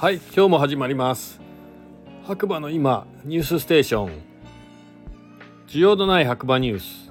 [0.00, 1.40] はい今日も始まります。
[2.22, 4.12] 白馬の今ニュースステーション。
[5.66, 7.10] 需要のない白馬ニュース。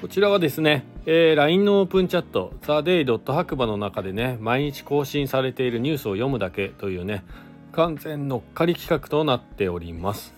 [0.00, 3.32] こちらはですね、えー、LINE のオープンチャット TheDay.
[3.32, 7.24] 白馬の中でね毎日更新されているニュースを読むだけというね
[7.72, 10.36] 完全乗っかり企画となっております。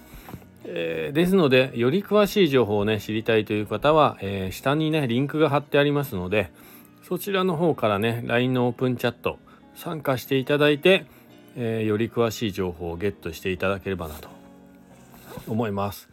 [0.65, 6.51] えー、ですのでより詳しい情報をね知りたいという方は、えー、下にねリンクが貼ってありますので
[7.07, 9.39] そちらの方からね LINE のオープンチャット
[9.77, 11.07] 参加していただいて、
[11.57, 14.29] えー、より詳しい情報をゲットしていただければなと
[15.47, 16.09] 思います。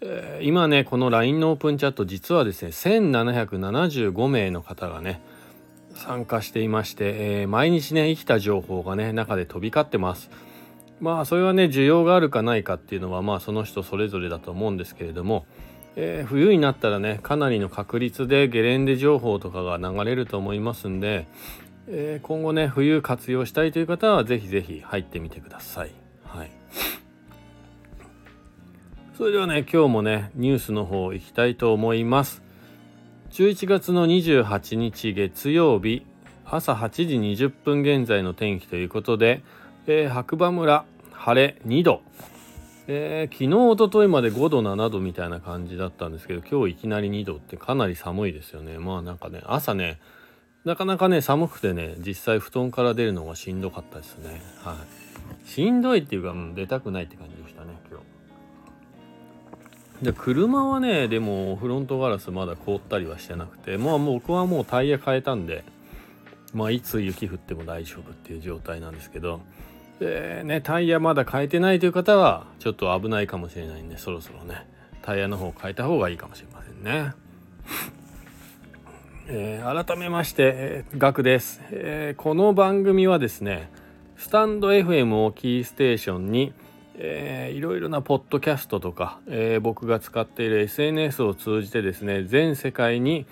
[0.00, 5.20] えー、今ねこの LINE のオープンチャット実はですね1775名の方がね
[5.94, 10.30] 参加していまして、えー、毎日ね生きた情報がね中で飛び交ってます。
[11.00, 15.46] まあそれはね需要があるかないかっていうのはまあその人それぞれだと思うんですけれども、
[15.96, 21.26] えー、冬になったらねかなりの確率でゲレンデ情報とかが流れると思いますんで、
[21.92, 25.90] えー、今後ね冬活用したいという方はぜひぜひ入ってみてください。
[26.24, 26.50] はい、
[29.18, 32.42] それではね今日もねニュースの方行きたいと思います。
[33.32, 36.06] 11月の28日月曜日
[36.44, 39.42] 朝8時20分現在の天気ということで、
[39.86, 42.02] えー、白馬村晴れ2度、
[42.86, 50.00] えー、昨日おとといまで5度7度みたいな感じだったんですけど今日いきなり2度ってかなり寒いですよねまあなんかね朝ね
[50.64, 54.42] なかなかね寒くてね実際布団から出るのがしんどかったですね。
[54.62, 54.74] は
[55.44, 55.48] い。
[55.48, 58.10] しんどいっていうか、うん、出たくないって感じでしたね今日。
[60.04, 65.62] で車はねでもフロントガラスまだ凍ったりはしてなくてまあ僕はもうタイヤ変えたんで
[66.54, 69.40] まあいつ雪降っても大丈夫っていう状態なんですけど
[69.98, 74.66] でねタイヤまだ変えてないという方はちょっと危ないかもしれないんでそろそろね
[75.02, 77.12] タイヤの方変えた方がいいかもしれませんね。
[79.32, 83.70] えー、改めまして、えー、ガクです、えー、この番組はですね
[84.16, 86.52] スタンド FM をキーステーションに、
[86.96, 93.24] えー、いろいろなポッドキャストとか、えー、僕が使っている SNS を通じてですね全世界に、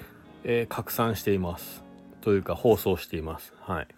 [0.44, 1.82] えー、拡散しています。
[2.20, 3.52] というか放送しています。
[3.62, 3.88] はい、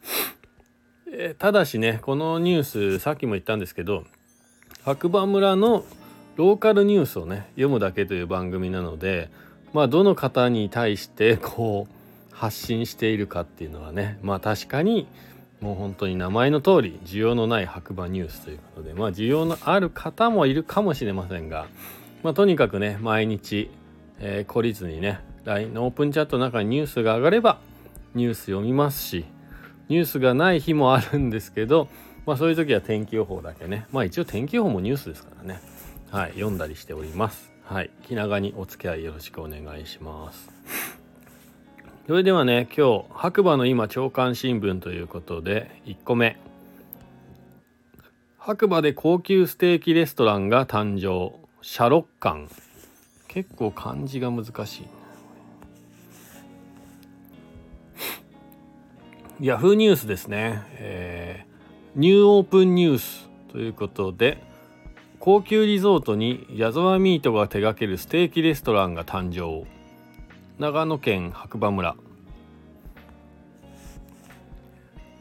[1.12, 4.04] えー、ただしねこのニュースさっきも言ったんですけど
[4.84, 5.84] 白馬村の
[6.36, 9.30] ローカルニュースをね読むだけという番組なので
[9.74, 11.99] まあどの方に対してこう
[12.40, 15.06] 発信しているかっていうのはねまあ確かに
[15.60, 21.66] もう本当に名前の通り需要のない白馬ニュースということでまあ需要のある方もいるかもしれませんが
[22.22, 23.70] まあとにかくね毎日、
[24.20, 27.60] えー、懲りずにね LINE のオープンチャットの中にニュースが上がれば
[28.14, 29.26] ニュース読みますし
[29.90, 31.88] ニュースがない日もあるんですけど
[32.24, 35.60] まあそういう時は天気予報だけねまあ一応天気予報もニュースですからね。
[36.10, 37.52] はい読んだりしております。
[37.64, 40.99] はい気長にお付き合いよろしくお願いします。
[42.10, 46.40] それではね今日白馬の今朝刊新聞ということで1個目。
[48.36, 51.38] 白馬で高級ステーキレストランが誕生。
[51.62, 52.48] シャロッカン。
[53.28, 54.88] 結構漢字が難し
[59.40, 59.46] い。
[59.46, 64.42] ヤフーニュースですね、えー、ニューオープンニュースということで
[65.20, 69.79] 高級リゾートに矢沢ミートが手掛けるステーキレストランが誕生。
[70.60, 71.96] 長野県白馬村。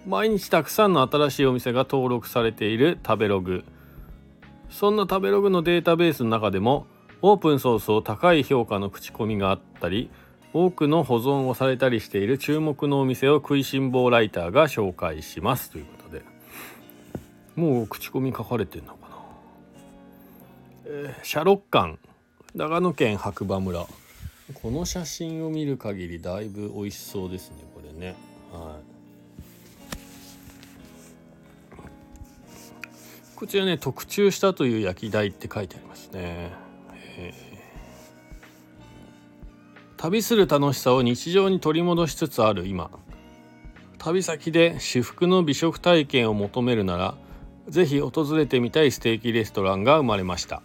[0.06, 3.64] 毎日たくさんの新しいお店が登録されている食べログ。
[4.70, 6.88] そんな食べログのデータベースの中でも
[7.22, 10.10] オープンソースを高い評価の口コミがあったり
[10.52, 16.22] 多くの保存をされたりしている注目のお店を食いしん坊ライターが紹介しますということで。
[17.56, 19.16] もう口コミ書かれてんのかな？
[20.88, 21.98] えー、シャロッカン。
[22.56, 23.86] 長野県白馬村。
[24.54, 28.16] この写真を見る限りだいぶ美味しそうですねこれね。
[28.52, 29.00] はい。
[33.36, 36.52] こちらね特注したという焼き台って書いてありますね、
[39.96, 42.92] 旅する楽しさを日常に取り戻しつつある今。
[43.98, 47.16] 旅先で至福の美食体験を求めるなら
[47.70, 50.62] ぜひ訪れてみたいステーキレストランが生まれました。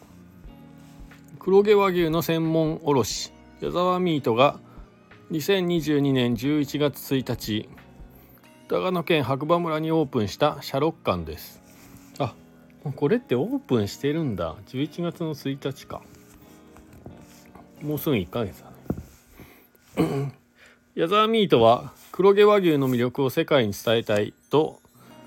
[1.38, 3.33] 黒毛和牛の専門卸
[3.64, 4.60] 矢沢ミートが
[5.30, 7.66] 2022年11月1日
[8.68, 11.62] 長野県白馬村にオープンしたシャロッカンです。
[12.18, 12.34] あ
[12.94, 14.54] これってオープンしてるんだ。
[14.66, 16.02] 11月の1日か。
[17.80, 18.62] もうすぐ1ヶ月
[19.96, 20.32] だね。
[20.94, 24.78] 矢沢ミートは黒毛和牛の魅力を世界に伝えたいと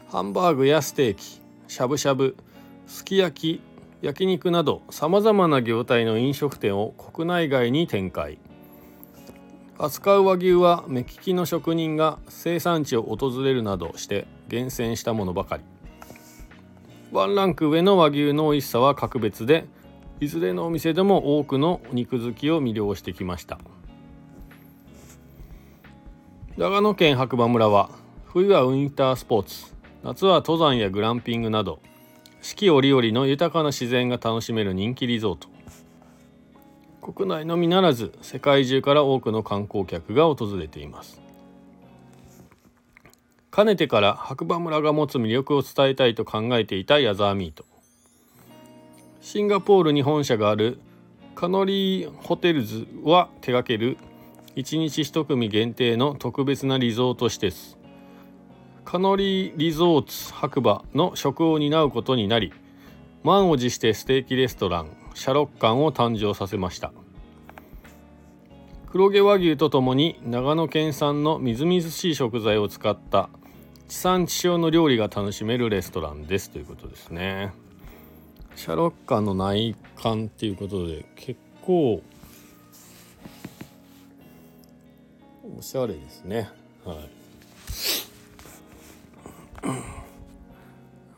[0.09, 2.37] ハンバーグやステーキしゃぶしゃぶ
[2.85, 3.76] すき焼き
[4.07, 8.37] 焼肉などさまざまな業態の飲食店を国内外に展開。
[9.77, 15.63] 扱う和牛は目利きの職人が生産地を訪れるなどして厳選したものばかり。
[17.11, 19.65] ワンランク上の和牛の美味しさは格別で
[20.21, 23.59] いずれのお店でも多くの肉好きを魅了してきました。
[26.55, 27.89] 長野県白馬村は
[28.23, 31.81] 冬はウィンタースポーツ夏は登山やグランピングなど
[32.41, 35.47] 四季折々の豊かな自然が楽しめる人気リゾート。
[37.01, 41.21] 国内のみならず世界中から多くの観光客が訪れています。
[43.49, 47.65] かねてから白馬村が持つ魅力を伝えたいと考えていた矢沢ミート。
[49.21, 50.79] シンガポールに本社がある
[51.33, 53.97] カノリーホテルズは手掛ける
[54.55, 57.76] 1日1組限定の特別なリゾート施設。
[58.89, 62.53] カノリーリゾーツ白馬の食を担うことになり
[63.21, 66.93] 満を持してステーキレストランシャロッカンを誕生させました。
[68.89, 73.27] 黒毛和牛とともに長野県産のみずみずしい食材を使った
[73.89, 76.49] 地産地消の料理が楽しめるレストランです。
[76.49, 77.51] ということですね。
[78.55, 82.01] シャロッカンの内観っていうことで結構
[85.59, 86.49] おしゃれですね。
[86.85, 87.16] はい。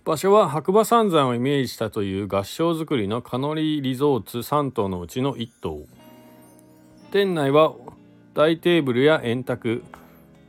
[0.06, 5.86] 場所は白馬三山をイメージしたという合掌造りのカノリーリゾーツ3棟のうちの1棟
[7.12, 7.74] 店内は
[8.34, 9.84] 大テーブルや円卓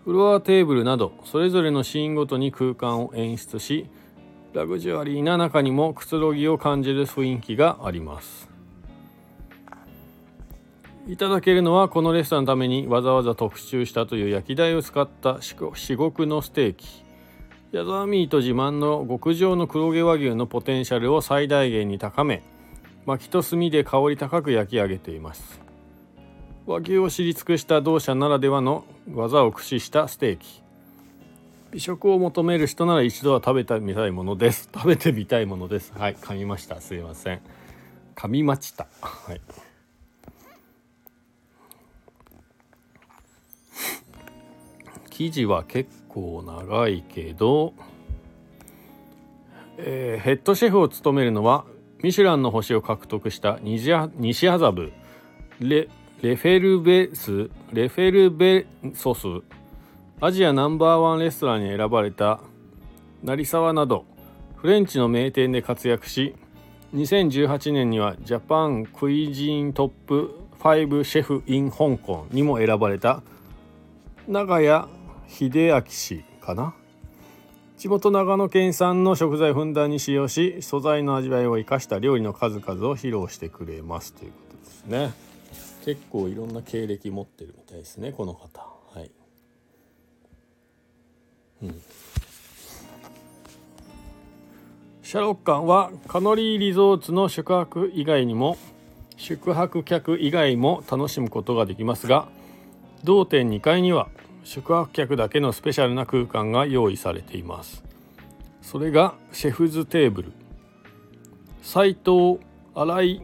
[0.05, 3.87] フロアテーブルなどそれぞれのシーンごとに空間を演出し
[4.53, 8.49] ラグジュアリーな中にもくつろぎを感じる雰囲気があります。
[11.07, 15.57] いただけるのはこのレストランのためにわざわざ特注したという焼き台を使った至
[15.97, 17.10] 極のステーキ。
[17.73, 22.43] 矢沢ミート自慢の極上の黒毛和牛のポテンシャルを最大限に高め
[23.07, 25.61] 薪と炭で香り高く焼き上げています。
[26.67, 30.63] 和牛を知り尽くした同社ならではの技を駆使したステーキ。
[31.71, 34.69] 美食を求める人なら一度は食べてみたいものです。
[34.75, 35.93] 食べてみたいものです。
[35.97, 36.81] はい噛みました。
[36.81, 37.41] すいません。
[38.17, 38.89] 噛みました。
[39.01, 39.41] はい。
[45.11, 47.73] 生地は結構長いけど、
[49.79, 51.65] えー、ヘッドシェフを務めるのは
[52.03, 54.93] ミシュランの星を獲得した西麻布
[55.61, 55.89] レ
[56.23, 59.27] レフェルベスレフェルベソス
[60.21, 62.41] アジアナンバーワンレストランに選ばれた
[63.23, 64.05] 成沢など
[64.57, 66.35] フレンチの名店で活躍し
[66.95, 73.23] 2018年にはジャパンクイジントップ5シェフ in 香港にも選ばれた
[74.29, 74.89] 長屋
[75.31, 76.75] 秀明氏かな？
[77.79, 85.13] 地元長野県産の食材ふんだんに使用し素材の味わいを生かした料理の数々を披露してくれますということですね。
[85.87, 88.61] 結構いろんな経歴持ってるみたいですねこの方。
[88.95, 89.11] はい。
[91.63, 91.81] うん。
[95.03, 98.59] シャロッカンはカノリーリゾーツの宿泊以外にも
[99.17, 102.29] 宿泊客以外も楽しむことができますが
[103.05, 104.09] 同店2階には
[104.45, 107.85] 宿泊客だけのスペシャルな空間が用意されています。
[108.63, 110.33] それがシェフズテーブル。
[111.63, 112.39] 斎藤
[112.75, 113.23] 新井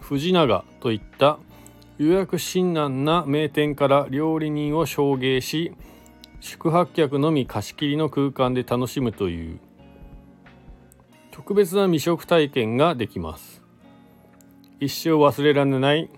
[0.00, 1.38] 藤永といった
[1.98, 5.72] 予約困難な名店から料理人を送迎し
[6.40, 9.58] 宿泊客のみ貸し切りの空間で楽しむという。
[11.30, 13.62] 特別な未食体験ができます。
[14.80, 16.08] 一生忘れられない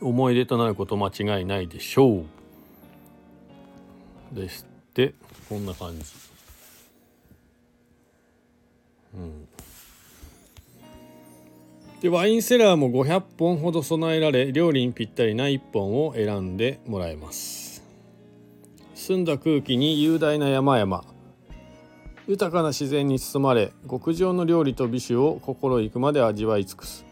[0.00, 2.41] 思い出となること間違いないでしょう。
[4.34, 5.14] ですって。
[5.48, 6.04] こんな感じ。
[9.14, 9.48] うん。
[12.00, 17.84] でワインセラーも500本ほど備えられ料理にぴったりな1本を選んでもらえます。
[18.94, 21.04] 澄んだ空気に雄大な山々。
[22.26, 27.04] 豊かな自然に包まれ極上の料理と美酒を心ゆくまで味わい尽くす。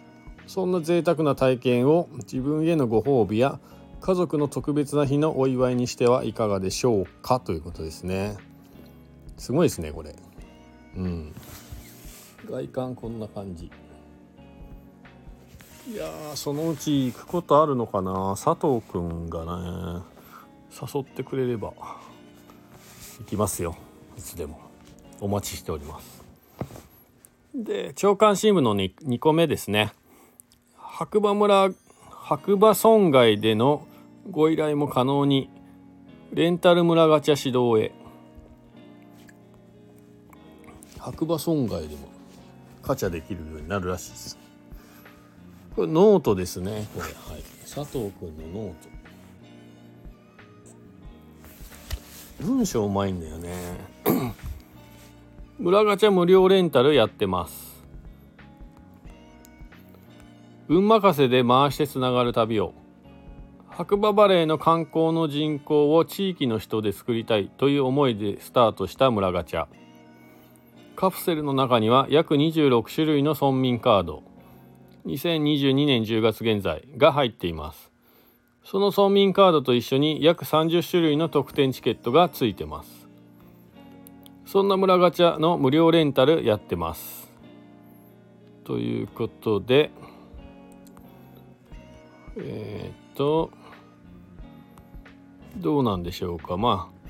[0.46, 3.60] そんな贅沢な体験を自分へのご褒美や
[4.00, 8.36] 家族の特別な日のお祝いにしてはいかがでしょうかということですね。
[9.36, 10.16] すごいですねこれ。
[10.96, 11.34] うん。
[12.48, 13.70] 外観こんな感じ。
[15.90, 18.36] いやそのうち行くことあるのかな。
[18.42, 20.02] 佐藤くんがね
[20.70, 21.72] 誘ってくれれば
[23.18, 23.76] 行きますよ。
[24.16, 24.60] いつでも。
[25.20, 26.24] お待ちしております。
[27.54, 29.92] で長官新聞の 2, 2個目ですね。
[30.76, 31.70] 白馬村
[32.08, 33.86] 白馬村外での
[34.28, 35.48] ご依頼も可能に
[36.32, 37.92] レンタル村ガチャ始動へ。
[40.98, 42.08] 白馬村外でも
[42.82, 44.38] ガチャできるようになるらしいです。
[45.74, 46.86] これノートですね。
[46.94, 47.42] これはい。
[47.62, 48.88] 佐藤君の note。
[52.44, 53.54] 文章うまいんだよね。
[55.58, 57.70] 村ガチャ無料レンタルやってます。
[60.68, 62.74] 運任せで回してつながる旅を
[63.70, 69.66] 白馬バレーの観光の人口を地域の人で作りたいという思いでスタートした村ガチャ。
[70.96, 74.22] カプセルの中には約26種類の村民カード。
[75.06, 77.90] 2022年10月現在が入っています。
[78.64, 83.08] その村民カードと一緒に約30種類の特典チケットがついてます。
[84.44, 87.30] そんな村ガチャの無料レンタルやってます。
[88.64, 89.90] ということで
[92.36, 93.50] えー、っと
[95.56, 96.56] どうなんでしょうか。
[96.56, 97.00] まあ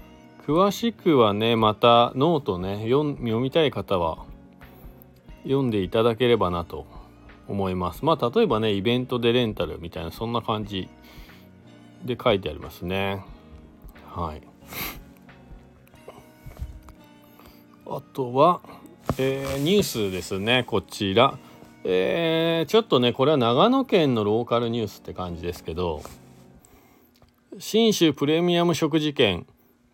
[0.46, 4.24] 詳しくはねまたノートね読みたい方は
[5.44, 6.86] 読んでいただければなと
[7.46, 8.04] 思います。
[8.04, 10.88] まあ例えばねイベントでレンタルみたいなそんな感じ
[12.04, 13.22] で書いてありますね。
[14.06, 14.42] はい。
[17.86, 18.60] あとは、
[19.18, 21.38] えー、ニュースですねこちら。
[21.82, 26.02] えー、ちょっとねこれは長野県のローカルニュースって感じですけど
[27.58, 29.44] 信州プレミアム食事券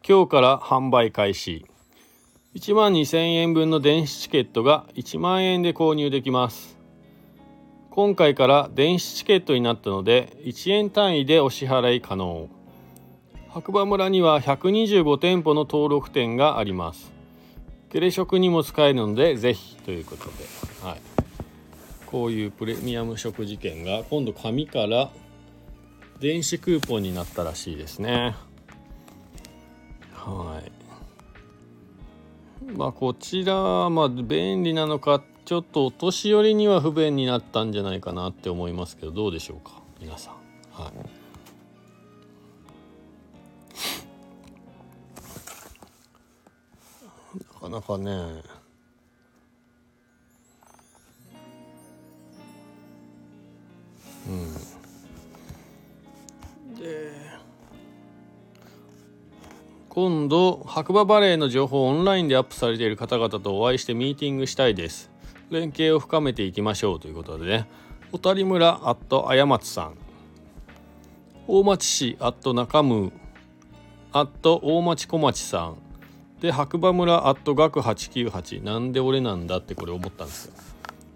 [0.06, 1.64] 今日から販売開始。
[2.54, 6.76] 1万2000円分の電子チケットが1万円で購入できます。
[7.90, 12.50] 今回から電子チケットになったので1円単位でお支払い可能。
[13.48, 17.10] 白馬村には125店舗の登録店があります。
[17.90, 20.30] ゲレ食にも使えるのでぜひということで、
[20.82, 21.00] はい、
[22.04, 25.10] こういうプレミアム食事券が今度紙から
[26.20, 28.34] 電子クーポンになったらしいですね。
[30.14, 30.72] はい。
[32.76, 40.34] まあこちらまあ便利なのかちょっとお年寄りには不便になったんじゃないかなって思いますけどどうでしょうか皆さん。
[40.72, 40.92] はい。
[47.38, 48.42] なかなかね
[59.96, 65.10] 今度白馬バレーの情報をオンラインでアップされている方々とお会いしてミーティングしたいです。
[65.48, 67.66] 連携を深めていきましょうということでね。
[68.12, 69.94] 小谷村アットあやまつさん。
[71.46, 73.10] 大町市アット中ム
[74.12, 75.76] アット大町小町さん。
[76.42, 80.52] で白馬村アット学898なんで俺なんだってこれ思ったんですよ。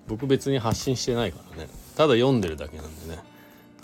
[0.08, 1.68] 僕別に発信してないからね。
[1.98, 3.18] ただ読んでるだけなんでね。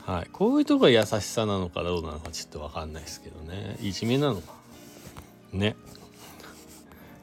[0.06, 3.76] はい、こういうとこが優しさなのかどうなのかちょっと分かんないですけどね。
[3.82, 4.55] いじめなのか。
[5.52, 5.76] ね。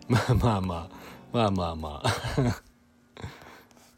[0.07, 2.61] まあまあまあまあまあまあ。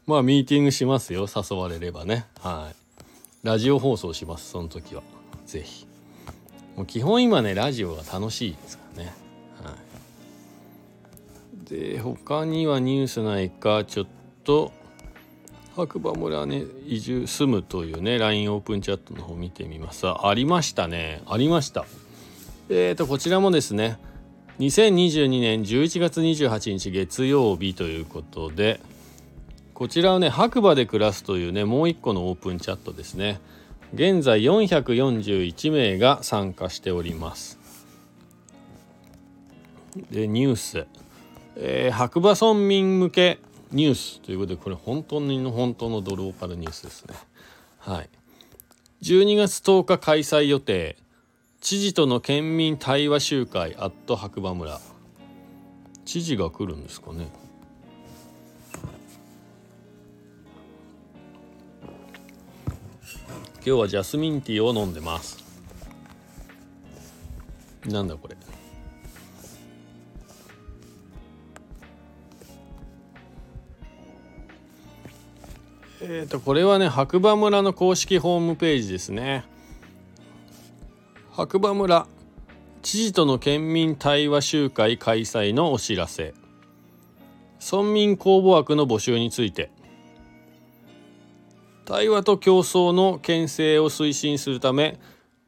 [0.06, 2.26] まあ ミーティングしますよ誘われればね。
[2.40, 2.76] はい。
[3.46, 5.02] ラジオ放送しますその時は。
[5.46, 5.86] 是非
[6.76, 9.14] もう基本今ねラジオが楽しいですからね。
[9.62, 9.74] は
[11.66, 11.70] い。
[11.70, 14.06] で他にはニュースないかちょっ
[14.44, 14.72] と
[15.74, 20.06] 白馬村ね移住住むというね LINE オープンチャットの方見てみます。
[20.06, 21.22] ありましたね。
[21.26, 21.84] ありました。
[22.68, 23.98] えーとこちらもですね
[24.58, 28.80] 2022年11月28日月曜日ということで
[29.74, 33.40] こちらはね白馬で暮らすというねもう一個のオープンチャットですね。
[33.92, 37.58] 現在441名が参加しております。
[40.10, 40.86] でニュース、
[41.56, 43.38] えー、白馬村民向け
[43.72, 47.14] ニュースということでこれ本当の本当のドローカルニュースですね。
[47.78, 48.08] はい。
[49.02, 50.96] 12月10日開催予定。
[51.66, 54.80] 知事との県民対話集会アット白馬村。
[56.04, 57.26] 知事が来るんですかね。
[63.54, 65.42] 今日はジャスミンティーを飲んでます。
[67.84, 68.36] なんだこれ。
[76.00, 79.55] えっ、ー、とこれはね白馬村の公式ホームページですね。
[81.36, 82.06] 白馬村。
[82.80, 86.32] 知事との県民対話集会開催のお知らせ。
[87.60, 89.70] 村民公募枠の募集について。
[91.84, 94.98] 対話と競争の県政を推進するため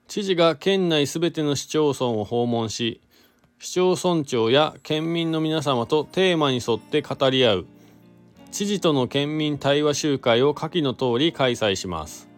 [0.09, 3.01] 知事が県内すべての市町村を訪問し
[3.59, 7.67] 市町村長や県民の皆様とテーマに沿って語り合う
[8.53, 12.29] 知事との県民対話集会を下記の通り開催します。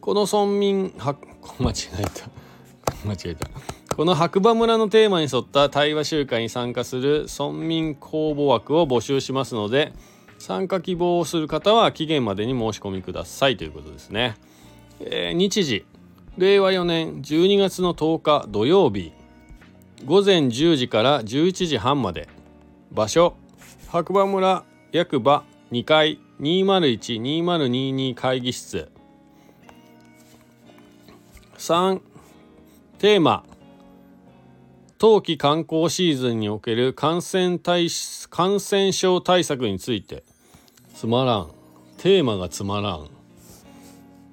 [0.00, 1.14] この村民は
[1.60, 2.37] 間違えた。
[3.04, 3.48] 間違えた。
[3.94, 9.92] この白馬村のテーマに沿った対話集会に参加する村民公募枠を募集しますので
[10.38, 13.56] 参加希望をする方は期限までに申し込みください。
[13.56, 14.36] ということですね、
[15.00, 15.84] えー、日時。
[16.36, 19.10] 令和4年12月の10日土曜日。
[20.04, 22.28] 午前10時から11時半まで。
[22.92, 23.34] 場所。
[23.88, 25.42] 白馬村役場。
[25.72, 26.20] 2階。
[26.40, 28.88] 201-2022会議室。
[31.56, 32.00] 3
[32.98, 33.44] テーマ
[34.98, 37.86] 冬季観光シーズンにおける感染対
[38.28, 40.24] 感染症対策について。
[40.96, 41.50] つまらん。
[41.98, 43.08] テーマがつまらん。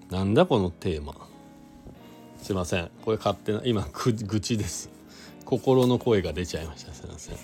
[0.10, 1.14] なんだこのテーマ。
[2.42, 2.90] すいません。
[3.04, 4.90] これ勝手な今愚痴です。
[5.46, 6.92] 心の声が出ちゃいました。
[6.92, 7.36] すいません。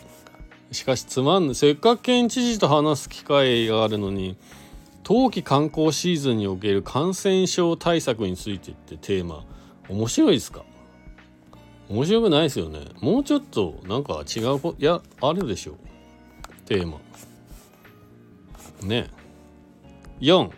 [0.72, 4.38] しかしつまんないせっかく県知事と話す機会があるのに
[5.04, 9.46] 冬季観光シーズンにおける感染症対策についてってテーマ
[9.88, 10.64] 面白いですか？
[11.92, 12.80] 面白くないですよね。
[13.02, 15.74] もうちょっとなんか違うこいやあるでしょ。
[15.74, 15.76] う
[16.66, 17.00] テーマ。
[18.88, 19.10] ね。
[20.22, 20.50] 4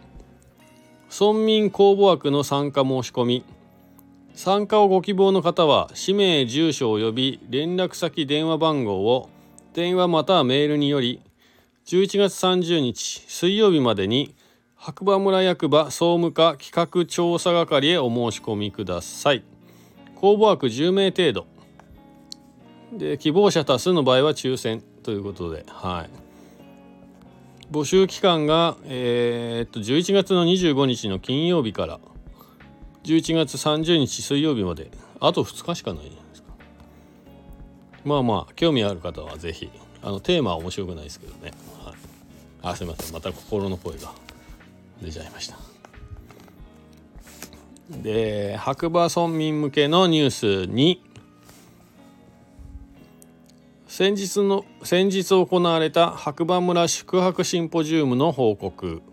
[1.10, 3.44] 村民公募枠の参加申し込み。
[4.36, 9.30] 参加をご希望の方は氏名住所及び連絡先電話番号を
[9.74, 11.22] 電話またはメールにより
[11.86, 14.36] 11月30日水曜日までに
[14.76, 19.53] 白馬村役場総務課企画調査係へお申し込みください。
[20.24, 21.46] 公募枠10名程度
[22.94, 24.82] で希望者多数の場合は抽選。
[25.04, 26.10] ということではい。
[27.70, 32.00] 募集期間が、えー、っと11月の25日の金曜日から
[33.04, 36.54] 11月30日水曜日まであと2日しかないじゃないですか。
[38.06, 39.70] まあまあ興味ある方は是非
[40.02, 41.52] あのテーマは面白くないですけどね、
[41.84, 41.96] はい、
[42.62, 43.14] あすいません。
[43.14, 44.14] また心の声が
[45.02, 45.73] 出ちゃいました。
[48.02, 51.04] で白馬村民向けのニュースに
[53.88, 59.04] 先日の先日行われた白馬村宿泊シンポジウムの報告。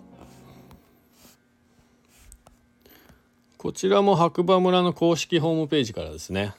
[3.59, 6.55] こちらも白馬村の公式ホームページからですね、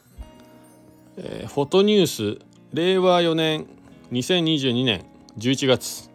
[1.18, 3.66] えー、フォトニュース令和4年
[4.12, 5.04] 2022年
[5.36, 6.11] 11月。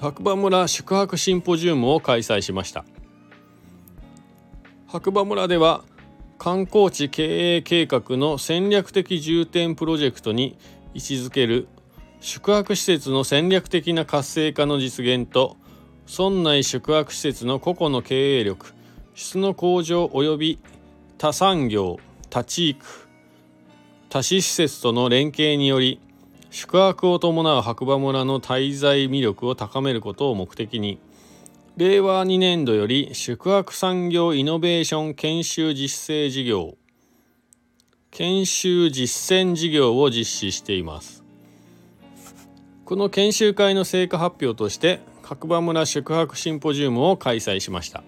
[0.00, 2.84] 白馬村宿泊シンポジウムを開催しました。
[4.86, 5.82] 白馬村では
[6.38, 10.56] 観光地経営計画の戦略的重点プロジェクトに
[10.94, 11.68] 位置づける
[12.20, 15.56] 宿泊施設の戦略的な活性化の実現と
[16.06, 18.72] 村内宿泊施設の個々の経営力
[19.14, 20.58] 質の向上及び
[21.18, 21.98] 他産業
[22.30, 22.80] 他地域
[24.10, 26.00] 多施施設との連携により
[26.54, 31.00] 宿泊を伴う白馬村の滞在魅力を高めることを目的に
[31.76, 36.76] 令和2年度より宿泊産業イノベーション研修実践事業
[38.12, 41.24] 研修実践事業を実施しています。
[42.84, 48.04] この研修会の成果発表として白馬村宿泊シンポジウムを開催しました。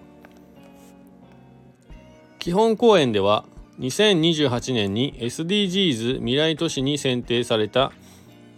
[2.39, 3.45] 基本講演では
[3.81, 7.91] 2028年に SDGs 未来都市に選定された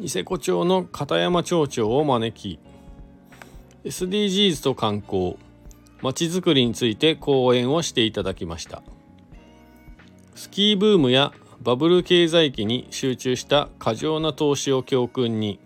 [0.01, 2.61] 伊勢子町の片山町長を招き
[3.85, 5.37] SDGs と観光
[6.03, 8.83] まちづくりについて講演をしていただきました
[10.37, 11.33] スキーブームや
[11.63, 15.59] バブル経済期に集中した過剰な投資を教訓に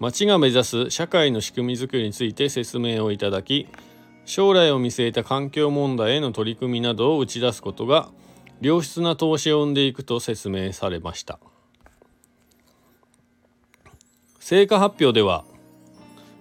[0.00, 3.68] 町が目指す社会の仕組みづくりについて説明をいただき
[4.24, 8.08] 将来を見据えた環境問題への取り組みなどを打ち出すことが
[8.60, 11.38] 良質な投資を生んでいくと説明されました。
[14.44, 15.44] 成果発表では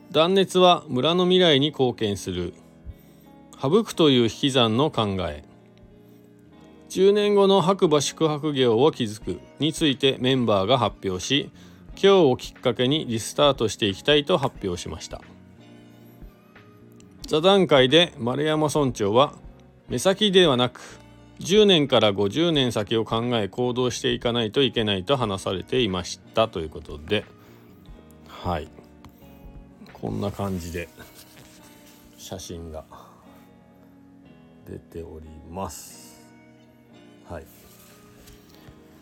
[0.10, 2.56] 断熱は村の未来に貢献する。
[3.62, 5.44] 省くという引き算の考え。
[6.90, 11.52] 10年後の白馬宿泊業を築くについてメンバーが発表し
[11.92, 15.22] 今日をきっかけにリスタートしていきたいと発表しました。
[17.28, 19.36] 座談会で丸山村長は
[19.90, 20.82] 目先ではなく
[21.42, 27.26] 10年から50年先を考え行動していかないといけないと話されていましたということで
[28.44, 28.68] はい。
[29.94, 30.90] こんな感じで
[32.18, 32.84] 写真が
[34.68, 36.26] 出ております。
[37.30, 37.46] はい。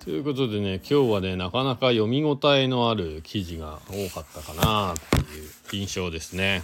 [0.04, 6.64] ということでね今日はねなかなか読み応えのある記事が多かったかなっていう印象ですね。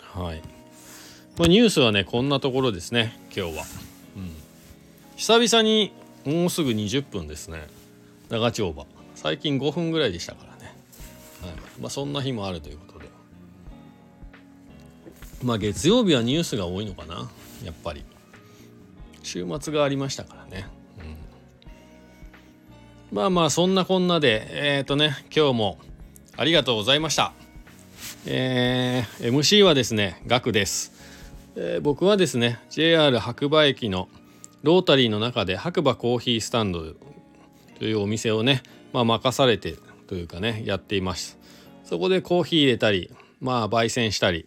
[0.00, 0.40] はい、
[1.36, 3.64] まあ、ニュースはねこんなところですね今日は、
[4.16, 4.30] うん、
[5.16, 5.92] 久々に
[6.24, 7.66] もうすぐ20分ですね。
[8.30, 8.86] 長丁場。
[9.14, 10.51] 最近5分ぐらいでしたから。
[11.80, 13.08] まあ、そんな日もあるということで。
[15.42, 17.30] まあ月曜日はニュースが多いのかな。
[17.64, 18.04] やっぱり。
[19.22, 20.66] 週末がありましたからね、
[23.10, 25.78] うん、まあまあそんなこんなでえっ、ー、とね今日も
[26.36, 27.32] ありがとうございました。
[28.26, 30.92] えー、MC はですねガクです、
[31.56, 34.08] えー、僕はですね JR 白馬駅の
[34.62, 36.82] ロータリーの中で白馬コーヒースタンド
[37.78, 39.76] というお店をねまあ、任されて
[40.12, 41.38] というかねやっています。
[41.84, 44.46] そこでコーヒー入れたりまあ焙煎したり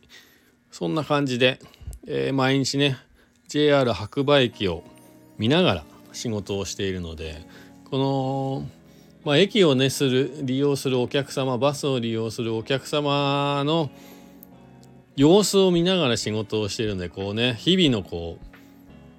[0.69, 1.60] そんな感じで、
[2.06, 2.97] えー、毎日ね
[3.47, 4.84] JR 白馬駅を
[5.39, 7.47] 見ながら仕事をしているので
[7.89, 8.69] この、
[9.23, 13.89] まあ、駅をねする利用するお客様バスを利用するお客様の
[15.15, 18.38] 様子を見ながら仕事をしているのでこうね日々のこ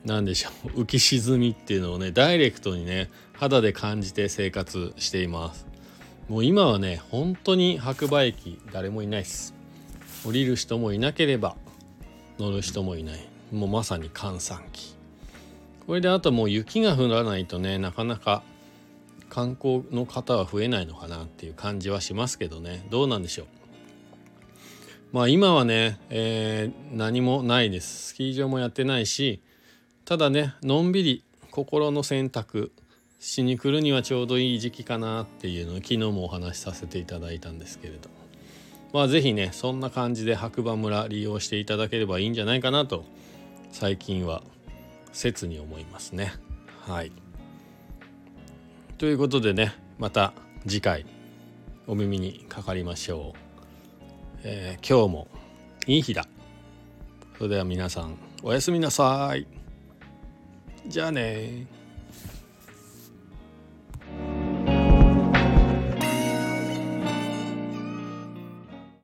[0.04, 5.65] うなんでしょう浮き沈みっていうのをねダイレクトにね肌で感じて生活しています。
[6.28, 9.54] もう今はね本当に白馬駅誰もいないです。
[10.24, 11.56] 降りる人もいなければ
[12.38, 13.28] 乗る人もいない。
[13.52, 14.96] もうまさに閑散期。
[15.86, 18.42] これであともう雪が降らないとねなかなか
[19.28, 22.84] 観光の方は増えないのかなっていう感じはしますけどね。
[22.90, 23.46] どうなんでしょう。
[25.12, 28.08] まあ今はね、えー、何もないです。
[28.08, 29.40] スキー場もやってないし
[30.04, 32.72] ただねのんびり心の選択
[33.18, 38.10] しに来るにはちょうどいい時期かなっていうのを昨日もお話しさせていただいたんですけれど
[38.92, 43.04] まあ是非ねそんな感じで白馬村利用していただければいいんじゃないかなと
[43.72, 44.42] 最近は
[45.12, 46.32] 切に思いますね。
[46.80, 47.12] はい。
[48.98, 50.32] ということでねまた
[50.66, 51.06] 次回
[51.86, 53.38] お耳にかかりましょう。
[54.44, 55.28] えー、今日も
[55.86, 56.26] いい日だ。
[57.38, 59.46] それでは皆さんおやすみなさい。
[60.86, 61.66] じゃあね